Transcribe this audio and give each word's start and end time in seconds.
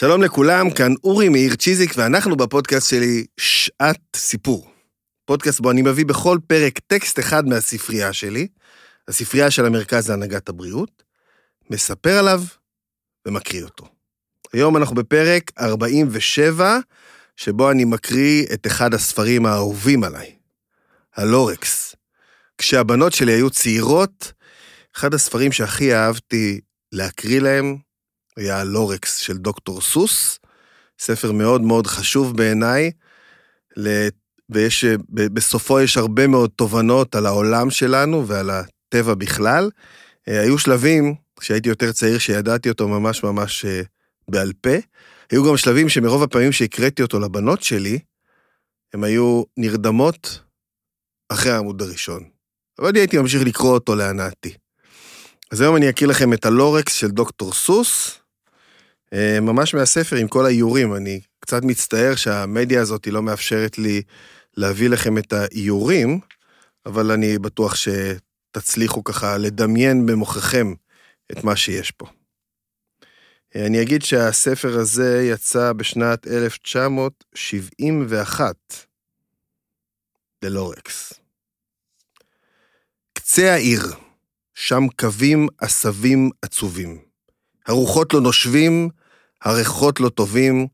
שלום 0.00 0.22
לכולם, 0.22 0.70
כאן 0.70 0.92
אורי 1.04 1.28
מאיר 1.28 1.54
צ'יזיק, 1.54 1.92
ואנחנו 1.96 2.36
בפודקאסט 2.36 2.90
שלי 2.90 3.24
שעת 3.40 4.00
סיפור. 4.16 4.70
פודקאסט 5.24 5.60
בו 5.60 5.70
אני 5.70 5.82
מביא 5.82 6.06
בכל 6.06 6.38
פרק 6.46 6.78
טקסט 6.78 7.18
אחד 7.18 7.46
מהספרייה 7.46 8.12
שלי, 8.12 8.48
הספרייה 9.08 9.50
של 9.50 9.66
המרכז 9.66 10.10
להנהגת 10.10 10.48
הבריאות, 10.48 11.02
מספר 11.70 12.18
עליו 12.18 12.42
ומקריא 13.26 13.64
אותו. 13.64 13.88
היום 14.52 14.76
אנחנו 14.76 14.94
בפרק 14.94 15.50
47, 15.60 16.78
שבו 17.36 17.70
אני 17.70 17.84
מקריא 17.84 18.46
את 18.52 18.66
אחד 18.66 18.94
הספרים 18.94 19.46
האהובים 19.46 20.04
עליי, 20.04 20.36
הלורקס. 21.16 21.96
כשהבנות 22.58 23.12
שלי 23.12 23.32
היו 23.32 23.50
צעירות, 23.50 24.32
אחד 24.96 25.14
הספרים 25.14 25.52
שהכי 25.52 25.94
אהבתי 25.94 26.60
להקריא 26.92 27.40
להם 27.40 27.87
היה 28.38 28.60
הלורקס 28.60 29.16
של 29.16 29.36
דוקטור 29.36 29.80
סוס, 29.80 30.38
ספר 30.98 31.32
מאוד 31.32 31.60
מאוד 31.60 31.86
חשוב 31.86 32.36
בעיניי, 32.36 32.90
ויש, 34.50 34.84
בסופו 35.10 35.80
יש 35.80 35.96
הרבה 35.96 36.26
מאוד 36.26 36.50
תובנות 36.56 37.14
על 37.14 37.26
העולם 37.26 37.70
שלנו 37.70 38.28
ועל 38.28 38.50
הטבע 38.50 39.14
בכלל. 39.14 39.70
אה, 40.28 40.40
היו 40.40 40.58
שלבים, 40.58 41.14
כשהייתי 41.40 41.68
יותר 41.68 41.92
צעיר, 41.92 42.18
שידעתי 42.18 42.68
אותו 42.68 42.88
ממש 42.88 43.24
ממש 43.24 43.64
אה, 43.64 43.82
בעל 44.28 44.52
פה. 44.60 44.76
היו 45.30 45.44
גם 45.44 45.56
שלבים 45.56 45.88
שמרוב 45.88 46.22
הפעמים 46.22 46.52
שהקראתי 46.52 47.02
אותו 47.02 47.20
לבנות 47.20 47.62
שלי, 47.62 47.98
הן 48.94 49.04
היו 49.04 49.42
נרדמות 49.56 50.40
אחרי 51.28 51.52
העמוד 51.52 51.82
הראשון. 51.82 52.24
אבל 52.78 52.88
אני 52.88 52.98
הייתי 52.98 53.18
ממשיך 53.18 53.42
לקרוא 53.42 53.74
אותו 53.74 53.94
להנאתי. 53.94 54.54
אז 55.50 55.60
היום 55.60 55.76
אני 55.76 55.88
אקריא 55.88 56.10
לכם 56.10 56.32
את 56.32 56.46
הלורקס 56.46 56.92
של 56.94 57.08
דוקטור 57.08 57.52
סוס, 57.52 58.18
ממש 59.40 59.74
מהספר 59.74 60.16
עם 60.16 60.28
כל 60.28 60.46
האיורים. 60.46 60.94
אני 60.94 61.20
קצת 61.40 61.64
מצטער 61.64 62.14
שהמדיה 62.14 62.80
הזאת 62.80 63.06
לא 63.06 63.22
מאפשרת 63.22 63.78
לי 63.78 64.02
להביא 64.56 64.88
לכם 64.88 65.18
את 65.18 65.32
האיורים, 65.32 66.20
אבל 66.86 67.10
אני 67.10 67.38
בטוח 67.38 67.74
שתצליחו 67.74 69.04
ככה 69.04 69.38
לדמיין 69.38 70.06
במוחכם 70.06 70.72
את 71.32 71.44
מה 71.44 71.56
שיש 71.56 71.90
פה. 71.90 72.06
אה, 73.56 73.66
אני 73.66 73.82
אגיד 73.82 74.02
שהספר 74.02 74.78
הזה 74.78 75.28
יצא 75.32 75.72
בשנת 75.72 76.26
1971 76.26 78.54
ללורקס. 80.42 81.12
קצה 83.12 83.52
העיר, 83.52 83.82
שם 84.54 84.82
קווים 84.96 85.48
עשבים 85.58 86.30
עצובים. 86.42 86.98
הרוחות 87.66 88.14
לא 88.14 88.20
נושבים, 88.20 88.88
הריחות 89.42 90.00
לא 90.00 90.08
טובים, 90.08 90.66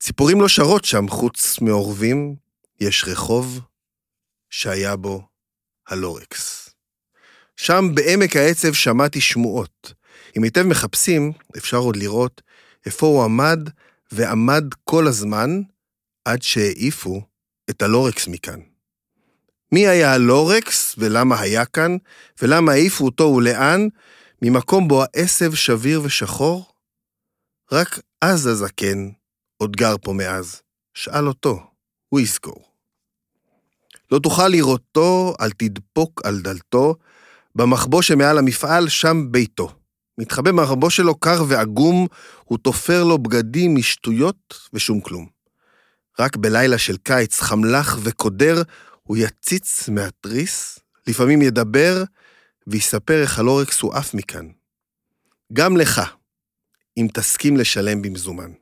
ציפורים 0.00 0.40
לא 0.40 0.48
שרות 0.48 0.84
שם 0.84 1.08
חוץ 1.08 1.60
מעורבים, 1.60 2.36
יש 2.80 3.04
רחוב 3.06 3.60
שהיה 4.50 4.96
בו 4.96 5.22
הלורקס. 5.88 6.70
שם 7.56 7.84
בעמק 7.94 8.36
העצב 8.36 8.72
שמעתי 8.72 9.20
שמועות. 9.20 9.94
אם 10.36 10.42
היטב 10.42 10.62
מחפשים, 10.62 11.32
אפשר 11.56 11.76
עוד 11.76 11.96
לראות 11.96 12.42
איפה 12.86 13.06
הוא 13.06 13.24
עמד 13.24 13.58
ועמד 14.12 14.64
כל 14.84 15.06
הזמן 15.06 15.60
עד 16.24 16.42
שהעיפו 16.42 17.22
את 17.70 17.82
הלורקס 17.82 18.28
מכאן. 18.28 18.60
מי 19.72 19.86
היה 19.88 20.14
הלורקס 20.14 20.94
ולמה 20.98 21.40
היה 21.40 21.64
כאן, 21.64 21.96
ולמה 22.42 22.72
העיפו 22.72 23.04
אותו 23.04 23.24
ולאן, 23.24 23.88
ממקום 24.42 24.88
בו 24.88 25.02
העשב 25.02 25.54
שביר 25.54 26.02
ושחור? 26.04 26.73
רק 27.72 28.00
אז 28.20 28.46
הזקן 28.46 29.08
עוד 29.56 29.76
גר 29.76 29.94
פה 30.02 30.12
מאז. 30.12 30.62
שאל 30.94 31.28
אותו, 31.28 31.66
הוא 32.08 32.20
יזכור. 32.20 32.64
לא 34.10 34.18
תוכל 34.18 34.48
לראותו, 34.48 35.34
אל 35.40 35.50
תדפוק 35.50 36.20
על 36.24 36.40
דלתו, 36.40 36.94
במחבוא 37.54 38.02
שמעל 38.02 38.38
המפעל, 38.38 38.88
שם 38.88 39.26
ביתו. 39.30 39.72
מתחבא 40.18 40.50
במחבוא 40.50 40.90
שלו 40.90 41.14
קר 41.14 41.44
ועגום, 41.48 42.06
הוא 42.44 42.58
תופר 42.58 43.04
לו 43.04 43.18
בגדים 43.18 43.74
משטויות 43.74 44.68
ושום 44.72 45.00
כלום. 45.00 45.26
רק 46.18 46.36
בלילה 46.36 46.78
של 46.78 46.96
קיץ 46.96 47.40
חמלך 47.40 47.98
וקודר, 48.02 48.62
הוא 49.02 49.16
יציץ 49.16 49.88
מהתריס, 49.88 50.78
לפעמים 51.06 51.42
ידבר, 51.42 52.04
ויספר 52.66 53.22
איך 53.22 53.38
הלורקס 53.38 53.80
הוא 53.80 53.94
עף 53.94 54.14
מכאן. 54.14 54.48
גם 55.52 55.76
לך, 55.76 56.02
אם 56.96 57.08
תסכים 57.14 57.56
לשלם 57.56 58.02
במזומן. 58.02 58.52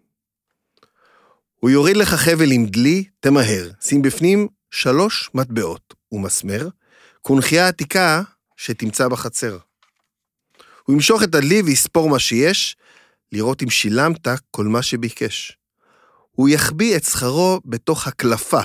הוא 1.61 1.71
יוריד 1.71 1.97
לך 1.97 2.09
חבל 2.09 2.53
עם 2.53 2.67
דלי, 2.67 3.05
תמהר, 3.21 3.71
שים 3.81 4.03
בפנים 4.03 4.49
שלוש 4.71 5.31
מטבעות 5.35 5.95
ומסמר, 6.13 6.69
קונכייה 7.23 7.69
עתיקה 7.69 8.23
שתמצא 8.57 9.09
בחצר. 9.09 9.59
הוא 10.85 10.95
ימשוך 10.95 11.23
את 11.23 11.35
הדלי 11.35 11.63
ויספור 11.63 12.09
מה 12.09 12.19
שיש, 12.19 12.77
לראות 13.33 13.63
אם 13.63 13.71
שילמת 13.71 14.29
כל 14.51 14.65
מה 14.65 14.83
שביקש. 14.83 15.59
הוא 16.31 16.49
יחביא 16.49 16.97
את 16.97 17.05
שכרו 17.05 17.61
בתוך 17.65 18.07
הקלפה. 18.07 18.61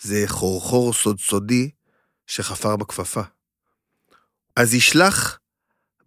זה 0.00 0.24
חורחור 0.26 0.92
סוד 0.92 1.20
סודי 1.20 1.70
שחפר 2.26 2.76
בכפפה. 2.76 3.22
אז 4.56 4.74
ישלח 4.74 5.38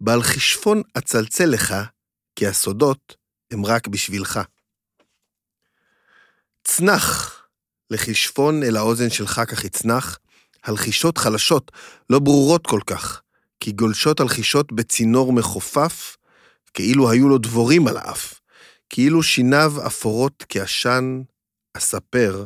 בעל 0.00 0.22
חשפון 0.22 0.82
אצלצל 0.98 1.46
לך, 1.46 1.74
כי 2.38 2.46
הסודות 2.46 3.16
הם 3.50 3.66
רק 3.66 3.86
בשבילך. 3.88 4.40
צנח 6.64 7.40
לחשפון 7.90 8.62
אל 8.62 8.76
האוזן 8.76 9.10
שלך 9.10 9.40
כך 9.48 9.64
יצנח, 9.64 10.18
הלחישות 10.64 11.18
חלשות, 11.18 11.72
לא 12.10 12.18
ברורות 12.18 12.66
כל 12.66 12.80
כך, 12.86 13.22
כי 13.60 13.72
גולשות 13.72 14.20
הלחישות 14.20 14.72
בצינור 14.72 15.32
מחופף, 15.32 16.16
כאילו 16.74 17.10
היו 17.10 17.28
לו 17.28 17.38
דבורים 17.38 17.88
על 17.88 17.96
האף, 17.96 18.40
כאילו 18.88 19.22
שיניו 19.22 19.72
אפורות 19.86 20.44
כעשן, 20.48 21.22
אספר 21.74 22.44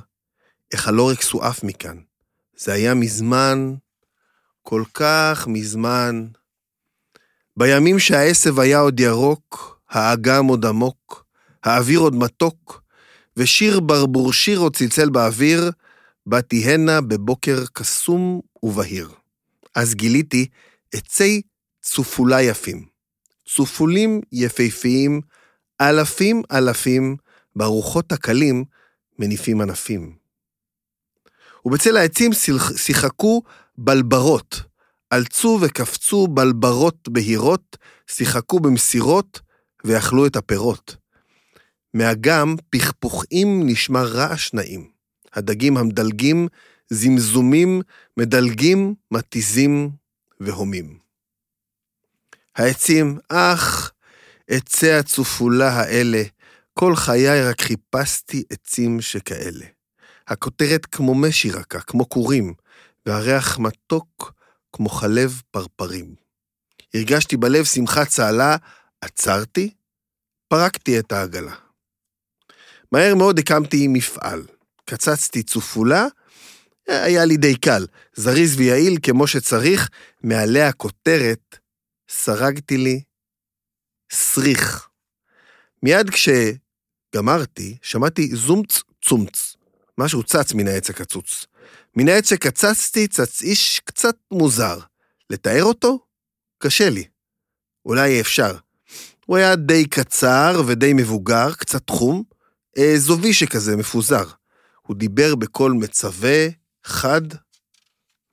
איך 0.72 0.88
הלורקס 0.88 1.30
הוא 1.30 1.42
עף 1.42 1.62
מכאן. 1.62 1.98
זה 2.56 2.72
היה 2.72 2.94
מזמן, 2.94 3.74
כל 4.62 4.84
כך 4.94 5.46
מזמן. 5.46 6.26
בימים 7.56 7.98
שהעשב 7.98 8.60
היה 8.60 8.78
עוד 8.78 9.00
ירוק, 9.00 9.71
האגם 9.92 10.46
עוד 10.46 10.66
עמוק, 10.66 11.24
האוויר 11.64 12.00
עוד 12.00 12.14
מתוק, 12.14 12.82
ושיר 13.36 13.80
ברבור 13.80 14.32
שיר 14.32 14.58
עוד 14.58 14.76
צלצל 14.76 15.10
באוויר, 15.10 15.70
באתי 16.26 16.72
הנה 16.72 17.00
בבוקר 17.00 17.64
קסום 17.72 18.40
ובהיר. 18.62 19.08
אז 19.74 19.94
גיליתי 19.94 20.46
עצי 20.94 21.42
צופולה 21.82 22.42
יפים. 22.42 22.84
צופולים 23.48 24.20
יפהפיים, 24.32 25.20
אלפים 25.80 26.42
אלפים, 26.52 27.16
ברוחות 27.56 28.12
הקלים 28.12 28.64
מניפים 29.18 29.60
ענפים. 29.60 30.16
ובצל 31.64 31.96
העצים 31.96 32.30
שיחקו 32.76 33.42
בלברות, 33.78 34.62
עלצו 35.10 35.58
וקפצו 35.60 36.28
בלברות 36.28 37.08
בהירות, 37.08 37.76
שיחקו 38.06 38.60
במסירות 38.60 39.40
ואכלו 39.84 40.26
את 40.26 40.36
הפירות. 40.36 40.96
מאגם 41.94 42.54
פכפוכים 42.70 43.66
נשמע 43.66 44.02
רעש 44.02 44.54
נעים. 44.54 44.90
הדגים 45.34 45.76
המדלגים, 45.76 46.48
זמזומים, 46.90 47.82
מדלגים, 48.16 48.94
מתיזים 49.10 49.90
והומים. 50.40 50.98
העצים, 52.56 53.18
אך, 53.28 53.92
עצי 54.50 54.92
הצופולה 54.92 55.68
האלה, 55.68 56.22
כל 56.74 56.96
חיי 56.96 57.48
רק 57.48 57.60
חיפשתי 57.60 58.42
עצים 58.50 59.00
שכאלה. 59.00 59.66
הכותרת 60.28 60.86
כמו 60.86 61.14
משי 61.14 61.50
רכה, 61.50 61.80
כמו 61.80 62.08
כורים, 62.08 62.54
והריח 63.06 63.58
מתוק 63.58 64.32
כמו 64.72 64.88
חלב 64.88 65.42
פרפרים. 65.50 66.14
הרגשתי 66.94 67.36
בלב 67.36 67.64
שמחת 67.64 68.08
צהלה, 68.08 68.56
עצרתי, 69.02 69.74
פרקתי 70.48 70.98
את 70.98 71.12
העגלה. 71.12 71.54
מהר 72.92 73.14
מאוד 73.14 73.38
הקמתי 73.38 73.88
מפעל. 73.88 74.46
קצצתי 74.84 75.42
צופולה, 75.42 76.06
היה 76.88 77.24
לי 77.24 77.36
די 77.36 77.56
קל, 77.56 77.86
זריז 78.14 78.56
ויעיל 78.56 78.98
כמו 79.02 79.26
שצריך, 79.26 79.88
מעליה 80.22 80.72
כותרת, 80.72 81.58
סרגתי 82.08 82.76
לי 82.76 83.02
סריך. 84.12 84.88
מיד 85.82 86.10
כשגמרתי, 86.10 87.78
שמעתי 87.82 88.30
זומצ 88.36 88.82
צומצ, 89.04 89.56
משהו 89.98 90.22
צץ 90.22 90.52
מן 90.54 90.68
העץ 90.68 90.90
הקצוץ. 90.90 91.46
מן 91.96 92.08
העץ 92.08 92.28
שקצצתי 92.30 93.08
צץ 93.08 93.42
איש 93.42 93.80
קצת 93.80 94.16
מוזר. 94.30 94.78
לתאר 95.30 95.64
אותו? 95.64 95.98
קשה 96.58 96.90
לי. 96.90 97.04
אולי 97.86 98.20
אפשר. 98.20 98.56
הוא 99.26 99.36
היה 99.36 99.56
די 99.56 99.84
קצר 99.84 100.62
ודי 100.66 100.92
מבוגר, 100.92 101.52
קצת 101.52 101.86
תחום, 101.86 102.22
אה, 102.78 102.92
זובי 102.96 103.34
שכזה, 103.34 103.76
מפוזר. 103.76 104.24
הוא 104.86 104.96
דיבר 104.96 105.34
בקול 105.34 105.72
מצווה, 105.72 106.48
חד 106.84 107.22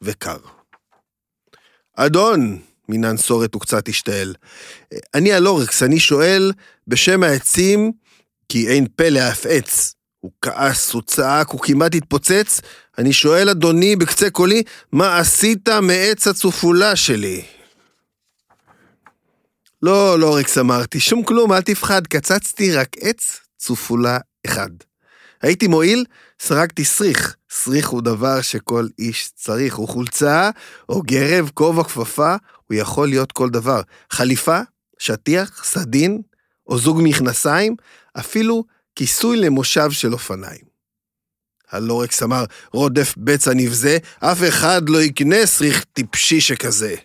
וקר. 0.02 0.38
אדון, 1.96 2.60
מן 2.90 3.06
הנסורת 3.06 3.54
הוא 3.54 3.62
קצת 3.62 3.90
השתעל. 3.90 4.36
אני 5.14 5.34
הלורקס, 5.34 5.84
אני 5.84 6.00
שואל 6.00 6.52
בשם 6.88 7.24
העצים, 7.24 7.92
כי 8.50 8.68
אין 8.68 8.88
פלא 8.96 9.20
אף 9.32 9.46
עץ. 9.50 9.94
הוא 10.20 10.32
כעס, 10.42 10.94
הוא 10.94 11.02
צעק, 11.02 11.50
הוא 11.50 11.62
כמעט 11.62 11.96
התפוצץ. 11.96 12.62
אני 12.98 13.14
שואל, 13.14 13.50
אדוני, 13.50 13.96
בקצה 13.96 14.30
קולי, 14.30 14.64
מה 14.92 15.20
עשית 15.20 15.70
מעץ 15.70 16.28
הצופולה 16.28 16.96
שלי? 16.96 17.59
לא, 19.82 20.20
לורקס 20.20 20.58
אמרתי, 20.58 21.00
שום 21.00 21.24
כלום, 21.24 21.54
אל 21.54 21.62
תפחד, 21.62 22.08
קצצתי 22.08 22.76
רק 22.76 22.88
עץ 23.00 23.40
צופולה 23.58 24.18
אחד. 24.46 24.70
הייתי 25.42 25.68
מועיל, 25.68 26.06
סרקתי 26.40 26.86
סריך. 26.86 27.36
סריך 27.52 27.90
הוא 27.90 28.02
דבר 28.02 28.42
שכל 28.42 28.88
איש 29.00 29.32
צריך. 29.36 29.76
הוא 29.76 29.88
חולצה, 29.88 30.50
או 30.90 31.02
גרב, 31.02 31.52
כובע, 31.54 31.84
כפפה, 31.84 32.36
הוא 32.68 32.78
יכול 32.78 33.08
להיות 33.08 33.32
כל 33.32 33.50
דבר. 33.50 33.82
חליפה, 34.12 34.60
שטיח, 34.98 35.64
סדין, 35.64 36.22
או 36.68 36.78
זוג 36.78 37.00
מכנסיים, 37.04 37.76
אפילו 38.20 38.64
כיסוי 38.96 39.38
למושב 39.38 39.92
של 39.92 40.14
אופניים. 40.14 40.70
הלורקס 41.72 42.24
אמר, 42.24 42.46
רודף 42.74 43.14
בצע 43.18 43.52
נבזה, 43.56 43.98
אף 44.20 44.38
אחד 44.48 44.90
לא 44.90 45.02
יקנה 45.02 45.46
סריך 45.46 45.86
טיפשי 45.94 46.42
שכזה. 46.42 46.96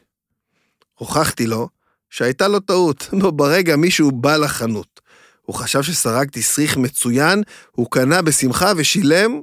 הוכחתי 0.95 1.47
לו 1.47 1.69
שהייתה 2.15 2.49
לו 2.49 2.61
טעות, 2.61 3.09
ברגע 3.37 3.77
מישהו 3.77 4.13
בא 4.13 4.37
לחנות. 4.37 5.01
הוא 5.43 5.57
חשב 5.57 5.83
שסרקתי 5.83 6.43
סריך 6.43 6.77
מצוין, 6.77 7.43
הוא 7.71 7.87
קנה 7.91 8.23
בשמחה 8.23 8.73
ושילם 8.77 9.41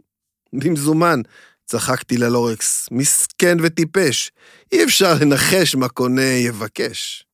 במזומן. 0.53 1.21
צחקתי 1.65 2.18
ללורקס, 2.18 2.88
מסכן 2.91 3.57
וטיפש, 3.63 4.31
אי 4.71 4.83
אפשר 4.83 5.13
לנחש 5.21 5.75
מה 5.75 5.89
קונה 5.89 6.21
יבקש. 6.21 7.25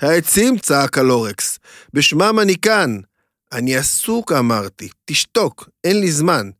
העצים, 0.00 0.58
צעק 0.58 0.98
הלורקס, 0.98 1.58
בשמם 1.92 2.38
אני 2.42 2.56
כאן. 2.56 3.00
אני 3.52 3.76
עסוק, 3.76 4.32
אמרתי, 4.32 4.88
תשתוק, 5.04 5.68
אין 5.84 6.00
לי 6.00 6.12
זמן. 6.12 6.50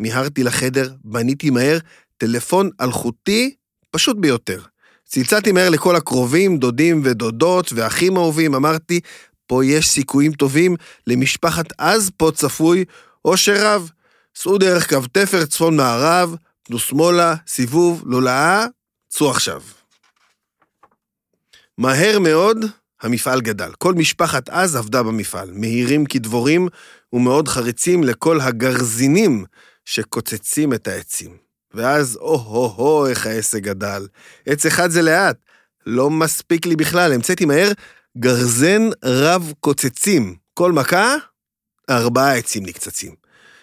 מיהרתי 0.00 0.42
לחדר, 0.42 0.94
בניתי 1.04 1.50
מהר 1.50 1.78
טלפון 2.16 2.70
אלחוטי 2.80 3.54
פשוט 3.90 4.16
ביותר. 4.16 4.62
צלצלתי 5.06 5.52
מהר 5.52 5.70
לכל 5.70 5.96
הקרובים, 5.96 6.58
דודים 6.58 7.00
ודודות 7.04 7.72
ואחים 7.72 8.16
אהובים, 8.16 8.54
אמרתי, 8.54 9.00
פה 9.46 9.64
יש 9.64 9.88
סיכויים 9.88 10.32
טובים 10.32 10.76
למשפחת 11.06 11.66
אז 11.78 12.10
פה 12.16 12.30
צפוי 12.34 12.84
אושר 13.24 13.56
רב. 13.66 13.90
סעו 14.36 14.58
דרך 14.58 14.88
קו 14.88 15.00
תפר 15.12 15.44
צפון-מערב, 15.44 16.36
תנו 16.62 16.78
שמאלה, 16.78 17.34
סיבוב, 17.46 18.02
לולאה, 18.06 18.66
צאו 19.08 19.30
עכשיו. 19.30 19.62
מהר 21.78 22.18
מאוד, 22.18 22.64
המפעל 23.02 23.40
גדל. 23.40 23.72
כל 23.78 23.94
משפחת 23.94 24.48
אז 24.48 24.76
עבדה 24.76 25.02
במפעל, 25.02 25.50
מהירים 25.52 26.06
כדבורים 26.06 26.68
ומאוד 27.12 27.48
חריצים 27.48 28.04
לכל 28.04 28.40
הגרזינים 28.40 29.44
שקוצצים 29.84 30.72
את 30.72 30.88
העצים. 30.88 31.45
ואז, 31.76 32.16
או-הו-הו, 32.16 33.06
איך 33.06 33.26
העסק 33.26 33.62
גדל. 33.62 34.06
עץ 34.46 34.66
אחד 34.66 34.90
זה 34.90 35.02
לאט. 35.02 35.36
לא 35.86 36.10
מספיק 36.10 36.66
לי 36.66 36.76
בכלל, 36.76 37.12
המצאתי 37.12 37.44
מהר 37.44 37.72
גרזן 38.18 38.82
רב 39.04 39.52
קוצצים. 39.60 40.36
כל 40.54 40.72
מכה, 40.72 41.14
ארבעה 41.90 42.36
עצים 42.36 42.66
נקצצים. 42.66 43.14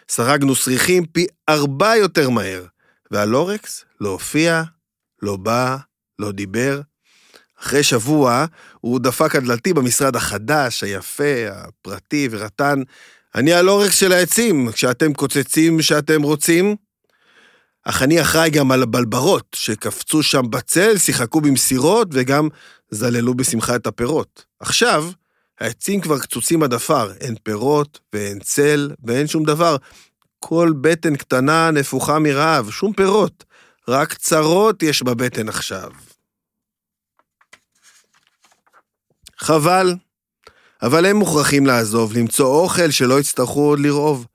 סרגנו 0.10 0.56
סריחים 0.56 1.06
פי 1.06 1.26
ארבע 1.50 1.96
יותר 1.96 2.30
מהר. 2.30 2.66
והלורקס 3.12 3.86
לא 4.02 4.10
הופיע, 4.10 4.64
לא 5.22 5.38
בא, 5.38 5.78
לא 6.20 6.32
דיבר. 6.32 6.82
אחרי 7.62 7.84
שבוע 7.84 8.46
הוא 8.82 9.00
דפק 9.00 9.36
על 9.36 9.48
דלתי 9.48 9.74
במשרד 9.74 10.16
החדש, 10.16 10.84
היפה, 10.84 11.34
הפרטי 11.52 12.28
ורטן. 12.32 12.82
אני 13.36 13.54
הלורקס 13.54 13.96
של 13.96 14.12
העצים, 14.12 14.72
כשאתם 14.72 15.14
קוצצים 15.14 15.82
שאתם 15.82 16.22
רוצים. 16.22 16.76
אך 17.86 18.02
אני 18.02 18.22
אחראי 18.22 18.50
גם 18.50 18.72
על 18.72 18.84
הבלברות, 18.84 19.56
שקפצו 19.56 20.24
שם 20.24 20.42
בצל, 20.50 20.98
שיחקו 20.98 21.42
במסירות 21.42 22.08
וגם 22.12 22.48
זללו 22.90 23.34
בשמחה 23.34 23.76
את 23.76 23.88
הפירות. 23.88 24.46
עכשיו, 24.60 25.06
העצים 25.60 26.02
כבר 26.02 26.20
קצוצים 26.20 26.64
עד 26.64 26.74
עפר, 26.74 27.14
אין 27.14 27.36
פירות 27.44 28.00
ואין 28.14 28.40
צל 28.40 28.92
ואין 29.04 29.28
שום 29.28 29.44
דבר. 29.44 29.78
כל 30.40 30.74
בטן 30.82 31.16
קטנה 31.16 31.72
נפוחה 31.72 32.20
מרעב, 32.20 32.70
שום 32.70 32.94
פירות, 32.94 33.44
רק 33.88 34.14
צרות 34.14 34.84
יש 34.84 35.04
בבטן 35.04 35.50
עכשיו. 35.50 35.92
חבל, 39.38 39.96
אבל 40.82 41.06
הם 41.06 41.16
מוכרחים 41.16 41.66
לעזוב, 41.66 42.14
למצוא 42.14 42.62
אוכל 42.62 42.92
שלא 42.92 43.20
יצטרכו 43.20 43.62
עוד 43.62 43.80
לרעוב. 43.80 44.26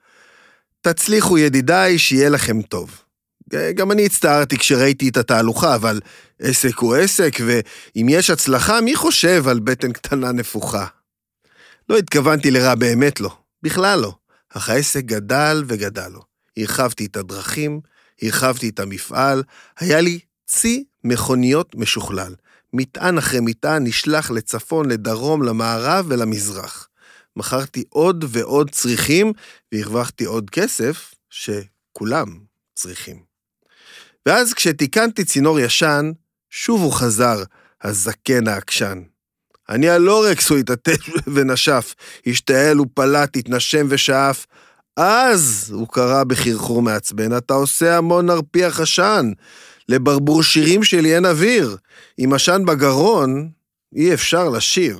תצליחו 0.80 1.38
ידידיי, 1.38 1.98
שיהיה 1.98 2.28
לכם 2.28 2.62
טוב. 2.62 3.07
גם 3.74 3.92
אני 3.92 4.06
הצטערתי 4.06 4.58
כשראיתי 4.58 5.08
את 5.08 5.16
התהלוכה, 5.16 5.74
אבל 5.74 6.00
עסק 6.38 6.78
הוא 6.78 6.96
עסק, 6.96 7.36
ואם 7.46 8.06
יש 8.10 8.30
הצלחה, 8.30 8.80
מי 8.80 8.96
חושב 8.96 9.48
על 9.48 9.60
בטן 9.60 9.92
קטנה 9.92 10.32
נפוחה? 10.32 10.86
לא 11.88 11.98
התכוונתי 11.98 12.50
לרע, 12.50 12.74
באמת 12.74 13.20
לא. 13.20 13.30
בכלל 13.62 14.00
לא. 14.00 14.14
אך 14.48 14.68
העסק 14.68 15.04
גדל 15.04 15.64
וגדל 15.66 16.08
לו. 16.08 16.20
הרחבתי 16.56 17.06
את 17.06 17.16
הדרכים, 17.16 17.80
הרחבתי 18.22 18.68
את 18.68 18.80
המפעל, 18.80 19.42
היה 19.78 20.00
לי 20.00 20.18
צי 20.46 20.84
מכוניות 21.04 21.74
משוכלל. 21.74 22.34
מטען 22.72 23.18
אחרי 23.18 23.40
מטען 23.40 23.84
נשלח 23.84 24.30
לצפון, 24.30 24.90
לדרום, 24.90 25.42
למערב 25.42 26.06
ולמזרח. 26.08 26.88
מכרתי 27.36 27.84
עוד 27.88 28.24
ועוד 28.28 28.70
צריכים, 28.70 29.32
והרווחתי 29.72 30.24
עוד 30.24 30.50
כסף 30.50 31.14
שכולם 31.30 32.38
צריכים. 32.74 33.27
ואז 34.26 34.54
כשתיקנתי 34.54 35.24
צינור 35.24 35.60
ישן, 35.60 36.10
שוב 36.50 36.82
הוא 36.82 36.92
חזר, 36.92 37.42
הזקן 37.82 38.48
העקשן. 38.48 39.02
אני 39.68 39.90
הלורקס, 39.90 40.50
הוא 40.50 40.58
התעטף 40.58 41.00
ונשף, 41.34 41.94
השתעל 42.26 42.80
ופלט, 42.80 43.36
התנשם 43.36 43.86
ושאף. 43.88 44.46
אז, 44.96 45.70
הוא 45.74 45.88
קרא 45.88 46.24
בחרחור 46.24 46.82
מעצבן, 46.82 47.36
אתה 47.36 47.54
עושה 47.54 47.96
המון 47.96 48.26
נרפיח 48.26 48.80
עשן. 48.80 49.32
לברבור 49.88 50.42
שירים 50.42 50.84
שלי 50.84 51.14
אין 51.14 51.26
אוויר. 51.26 51.76
עם 52.18 52.32
עשן 52.32 52.62
בגרון, 52.66 53.50
אי 53.94 54.14
אפשר 54.14 54.48
לשיר. 54.48 54.98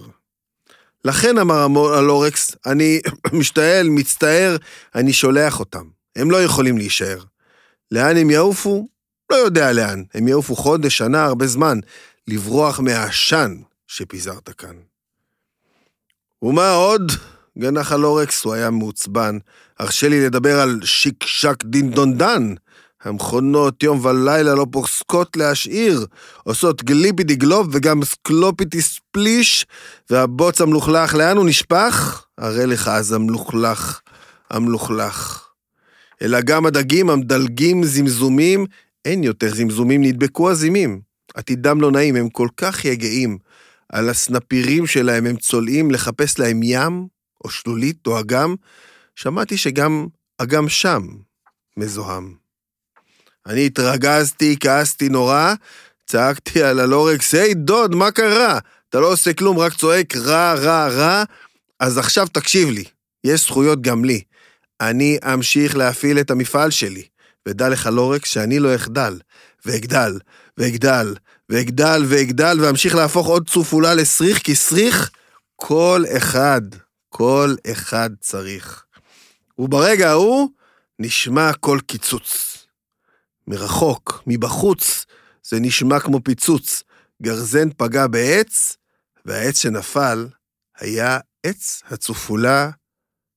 לכן, 1.04 1.38
אמר 1.38 1.94
הלורקס, 1.94 2.56
אני 2.66 3.00
משתעל, 3.38 3.88
מצטער, 3.88 4.56
אני 4.94 5.12
שולח 5.12 5.60
אותם. 5.60 5.84
הם 6.16 6.30
לא 6.30 6.42
יכולים 6.42 6.78
להישאר. 6.78 7.18
לאן 7.90 8.16
הם 8.16 8.30
יעופו? 8.30 8.88
לא 9.30 9.36
יודע 9.36 9.72
לאן. 9.72 10.02
הם 10.14 10.28
יעופו 10.28 10.56
חודש, 10.56 10.98
שנה, 10.98 11.24
הרבה 11.24 11.46
זמן. 11.46 11.78
לברוח 12.28 12.80
מהעשן 12.80 13.56
שפיזרת 13.86 14.48
כאן. 14.48 14.74
ומה 16.42 16.70
עוד? 16.70 17.12
גנח 17.58 17.92
הלורקס, 17.92 18.44
הוא 18.44 18.54
היה 18.54 18.70
מעוצבן. 18.70 19.38
הרשה 19.78 20.08
לי 20.08 20.24
לדבר 20.26 20.60
על 20.60 20.80
שיק 20.84 21.24
שק 21.24 21.64
דין 21.64 21.90
דון 21.90 22.18
דן. 22.18 22.54
המכונות 23.04 23.82
יום 23.82 24.04
ולילה 24.06 24.54
לא 24.54 24.66
פוסקות 24.70 25.36
להשעיר, 25.36 26.06
עושות 26.42 26.84
גליפידי 26.84 27.36
גלוב 27.36 27.68
וגם 27.72 28.04
סקלופיטי 28.04 28.82
ספליש, 28.82 29.66
והבוץ 30.10 30.60
המלוכלך, 30.60 31.14
לאן 31.14 31.36
הוא 31.36 31.46
נשפך? 31.46 32.24
הרי 32.38 32.66
לך 32.66 32.88
אז 32.88 33.12
המלוכלך, 33.12 34.00
המלוכלך. 34.50 35.44
אלא 36.22 36.40
גם 36.40 36.66
הדגים 36.66 37.10
המדלגים 37.10 37.84
זמזומים, 37.84 38.66
אין 39.08 39.24
יותר 39.24 39.54
זמזומים, 39.54 40.02
נדבקו 40.02 40.50
הזימים. 40.50 41.00
עתידם 41.34 41.80
לא 41.80 41.90
נעים, 41.90 42.16
הם 42.16 42.28
כל 42.28 42.48
כך 42.56 42.84
יגעים. 42.84 43.38
על 43.88 44.08
הסנפירים 44.08 44.86
שלהם 44.86 45.26
הם 45.26 45.36
צולעים 45.36 45.90
לחפש 45.90 46.38
להם 46.38 46.60
ים, 46.62 47.06
או 47.44 47.50
שלולית, 47.50 48.06
או 48.06 48.20
אגם. 48.20 48.54
שמעתי 49.14 49.56
שגם 49.56 50.06
אגם 50.38 50.68
שם 50.68 51.02
מזוהם. 51.76 52.34
אני 53.46 53.66
התרגזתי, 53.66 54.56
כעסתי 54.60 55.08
נורא, 55.08 55.54
צעקתי 56.06 56.62
על 56.62 56.80
הלורקס, 56.80 57.34
היי 57.34 57.54
דוד, 57.54 57.94
מה 57.94 58.10
קרה? 58.10 58.58
אתה 58.88 59.00
לא 59.00 59.12
עושה 59.12 59.32
כלום, 59.32 59.58
רק 59.58 59.74
צועק 59.74 60.16
רע, 60.16 60.54
רע, 60.54 60.88
רע. 60.88 61.24
אז 61.80 61.98
עכשיו 61.98 62.28
תקשיב 62.28 62.70
לי, 62.70 62.84
יש 63.24 63.40
זכויות 63.40 63.82
גם 63.82 64.04
לי. 64.04 64.22
אני 64.80 65.18
אמשיך 65.34 65.76
להפעיל 65.76 66.20
את 66.20 66.30
המפעל 66.30 66.70
שלי. 66.70 67.02
ודע 67.48 67.68
לך, 67.68 67.86
לורקס, 67.86 68.28
שאני 68.28 68.58
לא 68.58 68.74
אחדל. 68.74 69.18
ואגדל, 69.66 70.18
ואגדל, 70.58 71.14
ואגדל, 71.48 72.02
ואגדל, 72.08 72.58
ואמשיך 72.60 72.94
להפוך 72.94 73.26
עוד 73.26 73.48
צופולה 73.48 73.94
לסריך, 73.94 74.38
כי 74.38 74.54
סריך 74.54 75.10
כל 75.56 76.04
אחד, 76.16 76.60
כל 77.08 77.54
אחד 77.72 78.10
צריך. 78.20 78.84
וברגע 79.58 80.10
ההוא 80.10 80.50
נשמע 80.98 81.52
קול 81.60 81.80
קיצוץ. 81.80 82.58
מרחוק, 83.46 84.22
מבחוץ, 84.26 85.06
זה 85.42 85.60
נשמע 85.60 86.00
כמו 86.00 86.20
פיצוץ. 86.24 86.82
גרזן 87.22 87.70
פגע 87.76 88.06
בעץ, 88.06 88.76
והעץ 89.24 89.62
שנפל 89.62 90.28
היה 90.78 91.18
עץ 91.42 91.82
הצופולה 91.90 92.70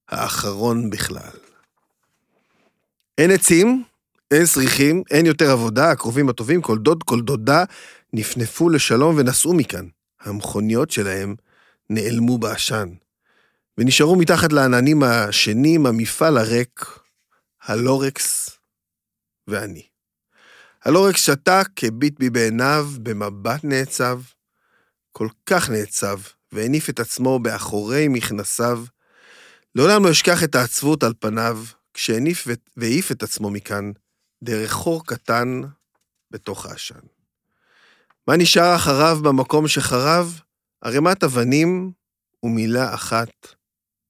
האחרון 0.09 0.89
בכלל. 0.89 1.37
אין 3.17 3.31
עצים, 3.31 3.83
אין 4.31 4.45
שריחים, 4.45 5.03
אין 5.11 5.25
יותר 5.25 5.51
עבודה, 5.51 5.91
הקרובים 5.91 6.29
הטובים, 6.29 6.61
כל 6.61 6.77
דוד, 6.77 7.03
כל 7.03 7.21
דודה, 7.21 7.63
נפנפו 8.13 8.69
לשלום 8.69 9.15
ונסעו 9.17 9.53
מכאן. 9.53 9.87
המכוניות 10.21 10.91
שלהם 10.91 11.35
נעלמו 11.89 12.37
בעשן, 12.37 12.89
ונשארו 13.77 14.15
מתחת 14.15 14.53
לעננים 14.53 15.03
השנים 15.03 15.85
המפעל 15.85 16.37
הריק, 16.37 16.85
הלורקס 17.63 18.49
ואני. 19.47 19.83
הלורקס 20.85 21.25
שתק, 21.25 21.67
הביט 21.83 22.19
בי 22.19 22.29
בעיניו, 22.29 22.87
במבט 23.03 23.63
נעצב, 23.63 24.21
כל 25.11 25.27
כך 25.45 25.69
נעצב, 25.69 26.19
והניף 26.51 26.89
את 26.89 26.99
עצמו 26.99 27.39
באחורי 27.39 28.07
מכנסיו. 28.07 28.83
לעולם 29.75 30.05
לא 30.05 30.11
אשכח 30.11 30.43
את 30.43 30.55
העצבות 30.55 31.03
על 31.03 31.13
פניו, 31.19 31.59
כשהניף 31.93 32.47
והעיף 32.77 33.11
את 33.11 33.23
עצמו 33.23 33.49
מכאן, 33.49 33.91
דרך 34.43 34.71
חור 34.71 35.05
קטן 35.05 35.61
בתוך 36.31 36.65
העשן. 36.65 36.99
מה 38.27 38.37
נשאר 38.37 38.75
אחריו 38.75 39.17
במקום 39.23 39.67
שחרב? 39.67 40.39
ערימת 40.81 41.23
אבנים 41.23 41.91
ומילה 42.43 42.93
אחת, 42.93 43.29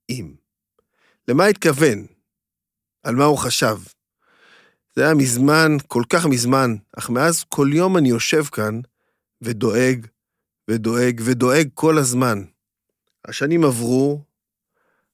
אם. 0.10 0.34
למה 1.28 1.46
התכוון? 1.46 2.06
על 3.04 3.16
מה 3.16 3.26
הוא 3.26 3.38
חשב? 3.38 3.78
זה 4.96 5.04
היה 5.04 5.14
מזמן, 5.14 5.72
כל 5.88 6.04
כך 6.10 6.26
מזמן, 6.26 6.76
אך 6.98 7.10
מאז 7.10 7.44
כל 7.44 7.70
יום 7.74 7.98
אני 7.98 8.10
יושב 8.10 8.44
כאן 8.44 8.80
ודואג 9.42 10.08
ודואג 10.68 11.22
ודואג 11.26 11.68
כל 11.74 11.98
הזמן. 11.98 12.44
השנים 13.26 13.64
עברו, 13.64 14.22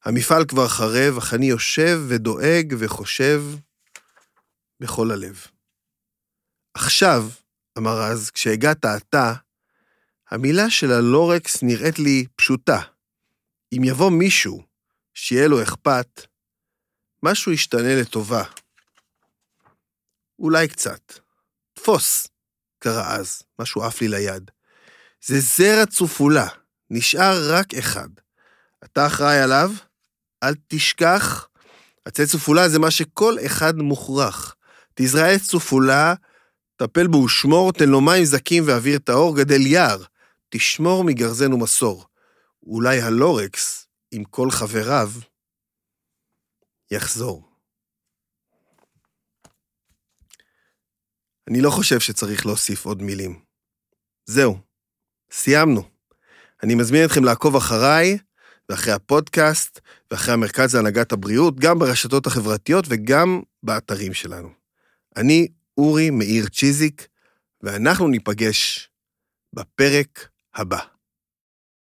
המפעל 0.05 0.45
כבר 0.45 0.67
חרב, 0.67 1.17
אך 1.17 1.33
אני 1.33 1.45
יושב 1.45 2.01
ודואג 2.07 2.75
וחושב 2.77 3.43
בכל 4.79 5.11
הלב. 5.11 5.47
עכשיו, 6.73 7.23
אמר 7.77 8.01
אז, 8.01 8.31
כשהגעת 8.31 8.85
אתה, 8.85 9.33
המילה 10.29 10.69
של 10.69 10.91
הלורקס 10.91 11.63
נראית 11.63 11.99
לי 11.99 12.25
פשוטה. 12.35 12.81
אם 13.73 13.83
יבוא 13.83 14.11
מישהו 14.11 14.63
שיהיה 15.13 15.47
לו 15.47 15.63
אכפת, 15.63 16.21
משהו 17.23 17.51
ישתנה 17.51 18.01
לטובה. 18.01 18.43
אולי 20.39 20.67
קצת. 20.67 21.13
תפוס, 21.73 22.27
קרא 22.79 23.15
אז, 23.15 23.43
משהו 23.59 23.83
עף 23.83 24.01
לי 24.01 24.07
ליד. 24.07 24.51
זה 25.25 25.39
זרע 25.39 25.85
צופולה, 25.85 26.47
נשאר 26.89 27.53
רק 27.53 27.73
אחד. 27.73 28.09
אתה 28.83 29.07
אחראי 29.07 29.39
עליו? 29.39 29.71
אל 30.43 30.53
תשכח, 30.67 31.47
עצי 32.05 32.25
צופולה 32.25 32.69
זה 32.69 32.79
מה 32.79 32.91
שכל 32.91 33.35
אחד 33.45 33.75
מוכרח. 33.75 34.55
תזרע 34.99 35.27
עץ 35.27 35.47
צופולה, 35.47 36.13
טפל 36.75 37.07
בו 37.07 37.17
ושמור, 37.17 37.73
תן 37.73 37.89
לו 37.89 38.01
מים 38.01 38.25
זקים 38.25 38.63
ואוויר 38.67 38.99
טהור, 38.99 39.37
גדל 39.37 39.61
יער. 39.61 40.03
תשמור 40.49 41.03
מגרזן 41.03 41.53
ומסור. 41.53 42.05
אולי 42.63 43.01
הלורקס, 43.01 43.87
עם 44.11 44.23
כל 44.23 44.51
חבריו, 44.51 45.11
יחזור. 46.91 47.43
אני 51.49 51.61
לא 51.61 51.69
חושב 51.69 51.99
שצריך 51.99 52.45
להוסיף 52.45 52.85
עוד 52.85 53.01
מילים. 53.01 53.39
זהו, 54.25 54.57
סיימנו. 55.31 55.83
אני 56.63 56.75
מזמין 56.75 57.05
אתכם 57.05 57.23
לעקוב 57.23 57.55
אחריי 57.55 58.17
ואחרי 58.69 58.93
הפודקאסט 58.93 59.79
ואחרי 60.11 60.33
המרכז 60.33 60.75
להנהגת 60.75 61.11
הבריאות, 61.11 61.59
גם 61.59 61.79
ברשתות 61.79 62.27
החברתיות 62.27 62.85
וגם 62.87 63.41
באתרים 63.63 64.13
שלנו. 64.13 64.66
אני 65.17 65.47
אורי 65.77 66.09
מאיר 66.09 66.47
צ'יזיק, 66.47 67.07
ואנחנו 67.61 68.07
ניפגש 68.07 68.89
בפרק 69.53 70.29
הבא. 70.55 70.96